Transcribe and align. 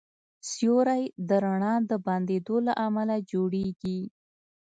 سیوری 0.49 1.03
د 1.27 1.29
رڼا 1.43 1.75
د 1.89 1.91
بندېدو 2.05 2.55
له 2.67 2.73
امله 2.87 3.15
جوړېږي. 3.31 3.99